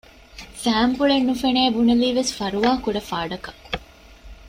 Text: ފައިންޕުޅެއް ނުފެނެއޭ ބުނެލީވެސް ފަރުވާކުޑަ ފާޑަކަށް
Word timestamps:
ފައިންޕުޅެއް 0.61 1.27
ނުފެނެއޭ 1.29 1.69
ބުނެލީވެސް 1.75 2.31
ފަރުވާކުޑަ 2.37 3.01
ފާޑަކަށް 3.09 3.61